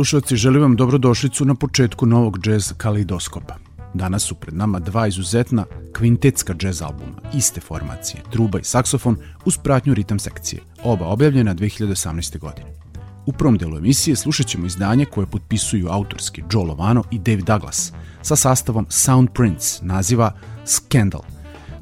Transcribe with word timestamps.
slušalci, 0.00 0.36
želim 0.36 0.62
vam 0.62 0.76
dobrodošlicu 0.76 1.44
na 1.44 1.54
početku 1.54 2.06
novog 2.06 2.46
jazz 2.46 2.72
kaleidoskopa. 2.76 3.54
Danas 3.94 4.22
su 4.22 4.34
pred 4.34 4.54
nama 4.54 4.78
dva 4.78 5.06
izuzetna 5.06 5.64
kvintetska 5.92 6.54
džez 6.54 6.82
albuma, 6.82 7.20
iste 7.34 7.60
formacije, 7.60 8.22
truba 8.30 8.58
i 8.58 8.64
saksofon 8.64 9.16
uz 9.44 9.58
pratnju 9.58 9.94
ritam 9.94 10.18
sekcije, 10.18 10.62
oba 10.84 11.06
objavljena 11.06 11.54
2018. 11.54 12.38
godine. 12.38 12.66
U 13.26 13.32
prvom 13.32 13.58
delu 13.58 13.76
emisije 13.76 14.16
slušat 14.16 14.46
ćemo 14.46 14.66
izdanje 14.66 15.04
koje 15.04 15.26
potpisuju 15.26 15.88
autorski 15.90 16.42
Joe 16.52 16.64
Lovano 16.64 17.04
i 17.10 17.18
Dave 17.18 17.42
Douglas 17.42 17.92
sa 18.22 18.36
sastavom 18.36 18.86
Sound 18.88 19.28
Prince 19.34 19.78
naziva 19.82 20.32
Scandal, 20.64 21.22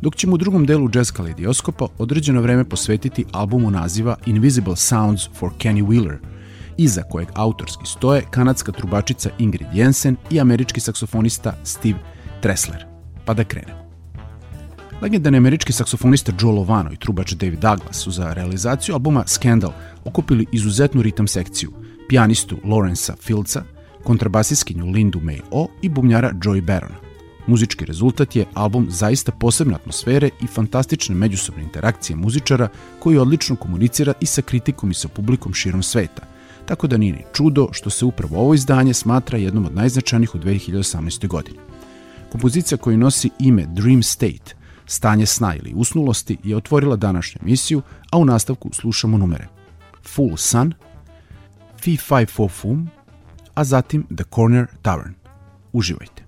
dok 0.00 0.16
ćemo 0.16 0.34
u 0.34 0.38
drugom 0.38 0.66
delu 0.66 0.90
jazz 0.94 1.10
kaledioskopa 1.10 1.86
određeno 1.98 2.40
vreme 2.40 2.64
posvetiti 2.64 3.24
albumu 3.32 3.70
naziva 3.70 4.16
Invisible 4.26 4.76
Sounds 4.76 5.28
for 5.38 5.50
Kenny 5.58 5.86
Wheeler– 5.86 6.16
iza 6.78 7.02
kojeg 7.02 7.28
autorski 7.34 7.86
stoje 7.86 8.22
kanadska 8.30 8.72
trubačica 8.72 9.30
Ingrid 9.38 9.66
Jensen 9.72 10.16
i 10.30 10.40
američki 10.40 10.80
saksofonista 10.80 11.54
Steve 11.64 11.98
Tressler. 12.40 12.86
Pa 13.25 13.34
da 13.34 13.44
krenemo. 13.44 13.88
Legendarni 15.02 15.38
američki 15.38 15.72
saksofonista 15.72 16.32
Joe 16.40 16.52
Lovano 16.52 16.92
i 16.92 16.96
trubač 16.96 17.32
David 17.32 17.58
Douglas 17.58 17.96
su 17.96 18.10
za 18.10 18.32
realizaciju 18.32 18.94
albuma 18.94 19.25
Scandal 19.26 19.72
okupili 20.04 20.46
izuzetnu 20.52 21.02
ritam 21.02 21.26
sekciju, 21.28 21.72
pijanistu 22.08 22.56
Lawrencea 22.64 23.14
Fieldsa, 23.22 23.62
kontrabasiskinju 24.04 24.86
Lindu 24.86 25.20
May 25.20 25.40
O 25.50 25.69
i 25.82 25.88
bubnjara 25.88 26.32
Joey 26.32 26.60
Barona. 26.60 26.94
Muzički 27.46 27.84
rezultat 27.84 28.36
je 28.36 28.46
album 28.54 28.86
zaista 28.90 29.32
posebne 29.32 29.75
atmosfere 29.75 30.30
i 30.42 30.46
fantastične 30.46 31.14
međusobne 31.14 31.62
interakcije 31.62 32.16
muzičara 32.16 32.69
koji 32.98 33.19
odlično 33.19 33.56
komunicira 33.56 34.12
i 34.20 34.26
sa 34.26 34.42
kritikom 34.42 34.90
i 34.90 34.94
sa 34.94 35.08
publikom 35.08 35.54
širom 35.54 35.82
sveta– 35.82 36.22
tako 36.68 36.86
da 36.86 36.96
nije 36.96 37.12
ni 37.12 37.24
čudo 37.32 37.68
što 37.72 37.90
se 37.90 38.04
upravo 38.04 38.40
ovo 38.40 38.54
izdanje 38.54 38.94
smatra 38.94 39.38
jednom 39.38 39.66
od 39.66 39.74
najznačajnijih 39.74 40.34
u 40.34 40.38
2018. 40.38 41.26
godini. 41.26 41.58
Kompozicija 42.32 42.78
koja 42.78 42.96
nosi 42.96 43.30
ime 43.38 43.66
Dream 43.66 44.02
State, 44.02 44.54
stanje 44.86 45.26
sna 45.26 45.54
ili 45.54 45.72
usnulosti, 45.74 46.36
je 46.44 46.56
otvorila 46.56 46.96
današnju 46.96 47.38
emisiju, 47.42 47.82
a 48.10 48.18
u 48.18 48.24
nastavku 48.24 48.70
slušamo 48.72 49.18
numere 49.18 49.48
Full 50.02 50.36
Sun, 50.36 50.72
Fi 51.80 51.96
Fi 51.96 52.26
Fo 52.26 52.48
Fum, 52.48 52.88
a 53.54 53.64
zatim 53.64 54.06
The 54.14 54.24
Corner 54.34 54.66
Tavern. 54.82 55.14
Uživajte! 55.72 56.27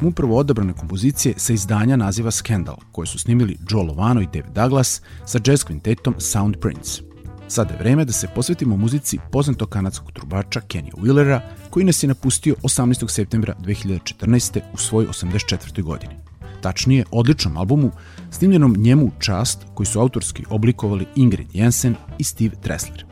Smo 0.00 0.08
upravo 0.08 0.38
odabrane 0.38 0.72
kompozicije 0.72 1.34
sa 1.36 1.52
izdanja 1.52 1.96
naziva 1.96 2.30
Scandal, 2.30 2.76
koje 2.92 3.06
su 3.06 3.18
snimili 3.18 3.58
Joe 3.70 3.82
Lovano 3.82 4.20
i 4.20 4.26
David 4.26 4.52
Douglas 4.54 5.02
sa 5.26 5.38
jazz 5.46 5.64
kvintetom 5.64 6.14
Sound 6.18 6.56
Prince. 6.60 7.02
Sada 7.48 7.74
je 7.74 7.78
vreme 7.78 8.04
da 8.04 8.12
se 8.12 8.28
posvetimo 8.34 8.76
muzici 8.76 9.18
poznatog 9.32 9.68
kanadskog 9.68 10.12
trubača 10.12 10.60
Kenny 10.60 10.92
Willera, 10.92 11.40
koji 11.70 11.84
nas 11.84 12.02
je 12.02 12.08
napustio 12.08 12.54
18. 12.62 13.08
septembra 13.08 13.54
2014. 13.60 14.60
u 14.74 14.76
svojoj 14.76 15.08
84. 15.08 15.82
godini. 15.82 16.14
Tačnije, 16.62 17.04
odličnom 17.10 17.56
albumu, 17.56 17.90
snimljenom 18.30 18.74
njemu 18.78 19.06
u 19.06 19.10
čast, 19.18 19.58
koji 19.74 19.86
su 19.86 20.00
autorski 20.00 20.44
oblikovali 20.50 21.06
Ingrid 21.16 21.48
Jensen 21.52 21.94
i 22.18 22.24
Steve 22.24 22.56
Tressler. 22.62 23.09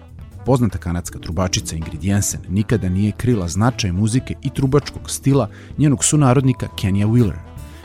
Poznata 0.48 0.78
kanadska 0.78 1.18
trubačica 1.18 1.76
Ingrid 1.76 2.04
Jensen 2.04 2.40
nikada 2.48 2.88
nije 2.88 3.12
krila 3.12 3.48
značaj 3.48 3.92
muzike 3.92 4.34
i 4.42 4.50
trubačkog 4.50 5.10
stila 5.10 5.50
njenog 5.78 6.04
sunarodnika 6.04 6.68
Kenija 6.76 7.06
Willera, 7.06 7.38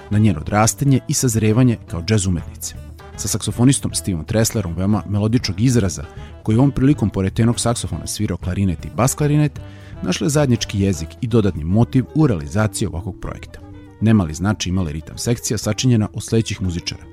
na 0.10 0.19
njeno 0.19 0.39
odrastanje 0.39 0.99
i 1.08 1.13
sazrevanje 1.13 1.78
kao 1.88 2.04
džez 2.04 2.26
umetnice. 2.26 2.76
Sa 3.17 3.28
saksofonistom 3.28 3.93
Steveom 3.93 4.26
Tresslerom 4.26 4.76
veoma 4.76 5.04
melodičnog 5.10 5.62
izraza, 5.62 6.06
koji 6.43 6.58
ovom 6.58 6.71
prilikom 6.71 7.10
pored 7.10 7.34
tenog 7.34 7.60
saksofona 7.60 8.08
svirao 8.08 8.38
klarinet 8.38 8.86
i 8.86 8.89
bas 8.95 9.15
klarinet, 9.15 9.60
našle 10.02 10.30
zajednički 10.30 10.80
jezik 10.80 11.10
i 11.21 11.28
dodatni 11.28 11.63
motiv 11.63 12.06
u 12.15 12.28
realizaciji 12.28 12.88
ovakvog 12.88 13.15
projekta. 13.21 13.60
Nemali 14.02 14.34
značaj 14.34 14.69
imala 14.69 14.91
ritam 14.91 15.17
sekcija 15.17 15.58
sačinjena 15.58 16.10
od 16.13 16.23
sledećih 16.23 16.62
muzičara. 16.62 17.04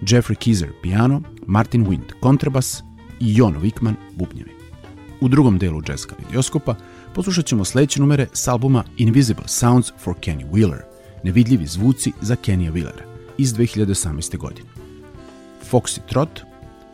Jeffrey 0.00 0.34
Kizer 0.34 0.72
piano, 0.82 1.22
Martin 1.46 1.86
Wind 1.86 2.12
kontrabas 2.20 2.82
i 3.20 3.36
Jon 3.36 3.54
Wickman 3.54 3.94
bubnjevi. 4.16 4.53
U 5.24 5.28
drugom 5.28 5.58
delu 5.58 5.82
jazz 5.88 6.06
kalidioskopa 6.06 6.74
poslušat 7.14 7.46
ćemo 7.46 7.64
sledeće 7.64 8.00
numere 8.00 8.26
s 8.32 8.48
albuma 8.48 8.84
Invisible 8.96 9.48
Sounds 9.48 9.92
for 9.98 10.14
Kenny 10.14 10.50
Wheeler, 10.50 10.80
nevidljivi 11.22 11.66
zvuci 11.66 12.12
za 12.20 12.36
Kenija 12.36 12.72
Wheelera 12.72 13.02
iz 13.38 13.54
2018. 13.54 14.36
godine. 14.36 14.68
Foxy 15.70 15.98
Trot 16.08 16.40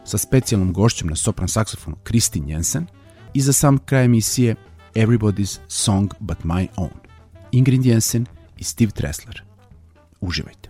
sa 0.04 0.18
specijalnom 0.18 0.72
gošćom 0.72 1.08
na 1.08 1.16
sopran 1.16 1.48
saksofonu 1.48 1.96
Kristin 2.02 2.48
Jensen 2.48 2.86
i 3.34 3.40
za 3.40 3.52
sam 3.52 3.78
kraj 3.78 4.04
emisije 4.04 4.54
Everybody's 4.94 5.58
Song 5.68 6.14
But 6.20 6.38
My 6.38 6.66
Own. 6.76 6.94
Ingrid 7.52 7.86
Jensen 7.86 8.26
i 8.58 8.64
Steve 8.64 8.90
Tressler. 8.90 9.42
Uživajte. 10.20 10.69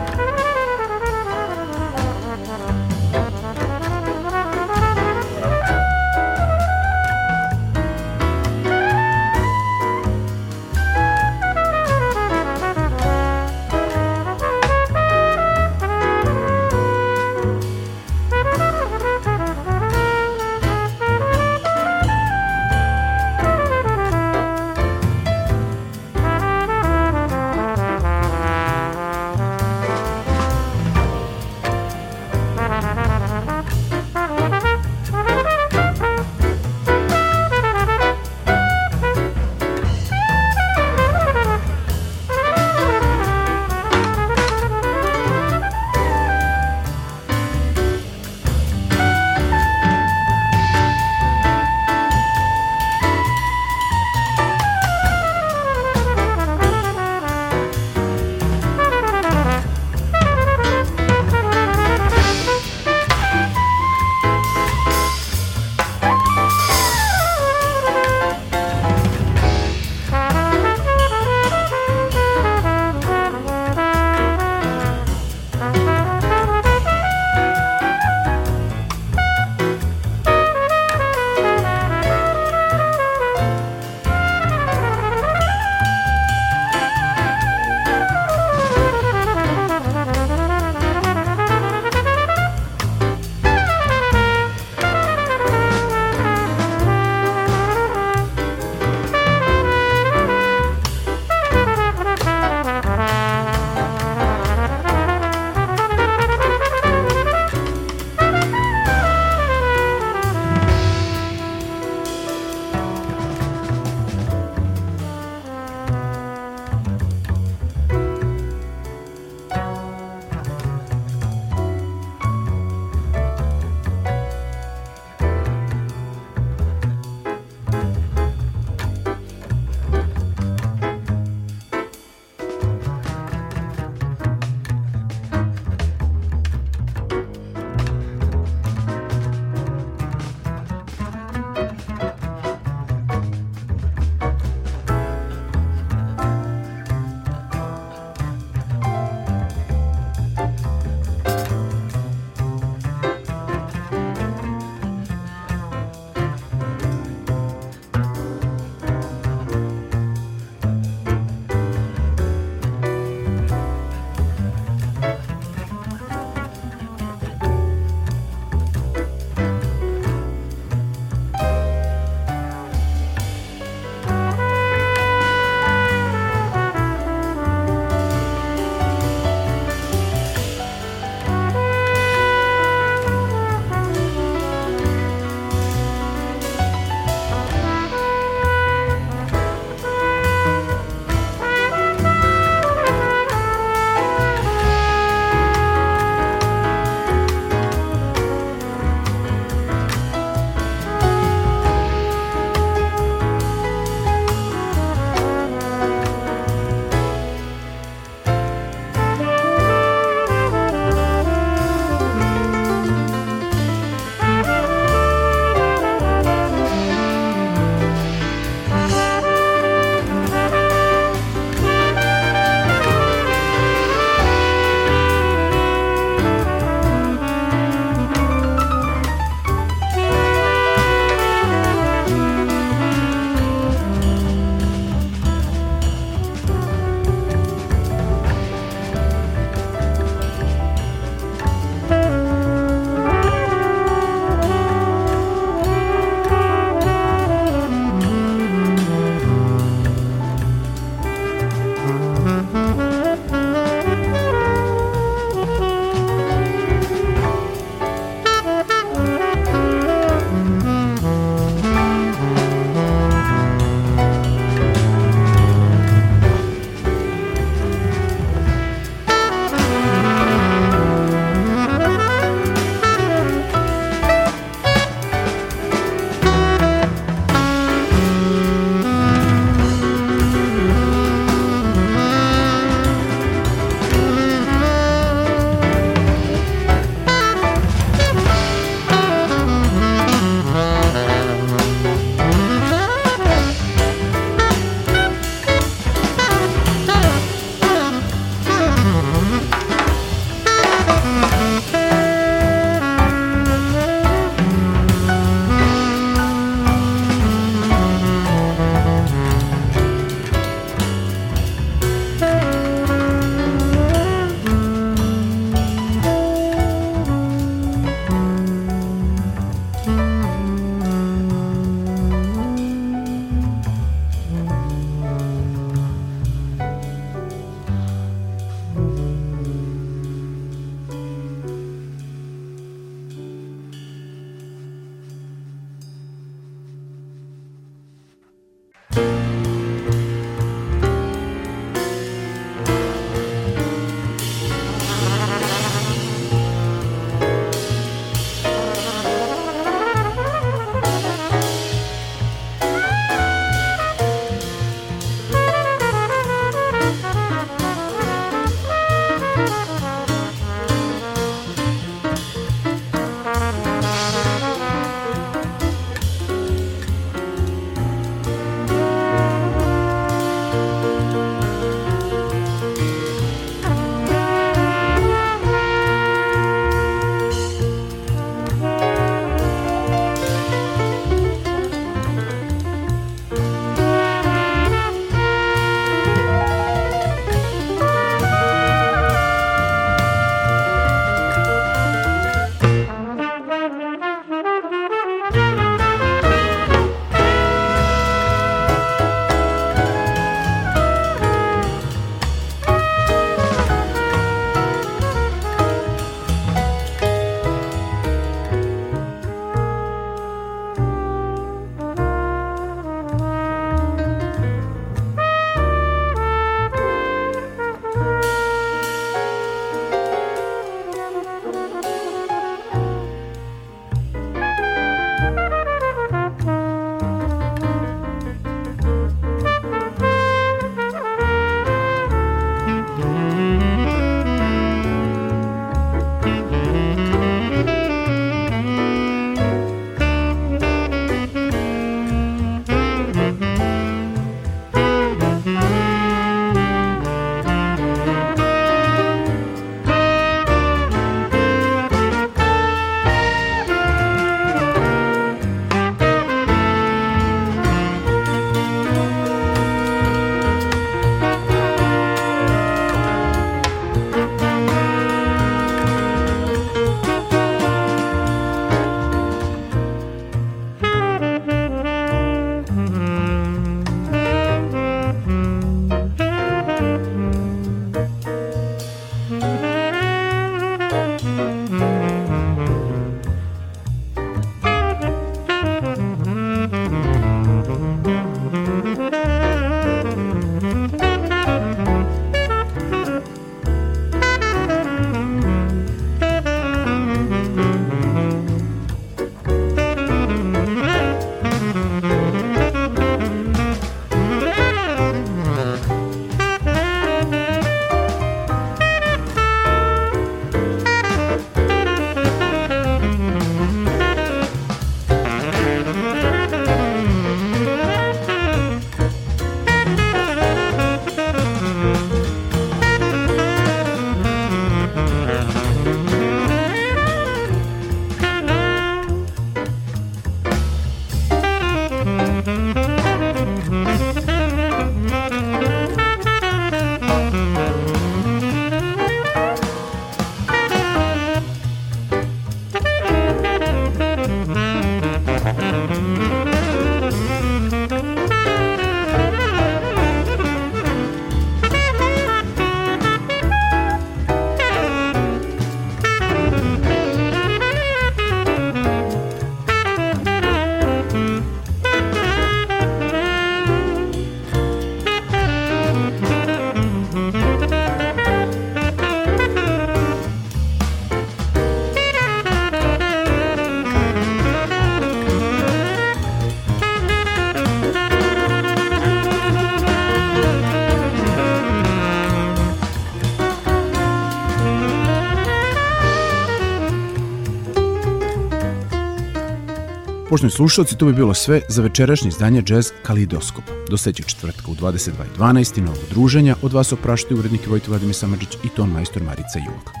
Poštovni 590.31 590.51
slušalci, 590.51 590.97
to 590.97 591.05
bi 591.05 591.13
bilo 591.13 591.33
sve 591.33 591.61
za 591.69 591.81
večerašnje 591.81 592.27
izdanje 592.29 592.63
Jazz 592.67 592.91
Kalidoskop. 593.03 593.63
Do 593.89 593.97
sledećeg 593.97 594.25
četvrtka 594.25 594.71
u 594.71 594.75
22.12. 594.75 595.81
novog 595.81 596.03
druženja 596.09 596.55
od 596.61 596.73
vas 596.73 596.93
opraštaju 596.93 597.39
urednik 597.39 597.67
Vojte 597.67 597.89
Vladimir 597.89 598.15
Samadžić 598.15 598.55
i 598.63 598.69
ton 598.69 598.89
majstor 598.89 599.23
Marica 599.23 599.59
Jung. 599.59 600.00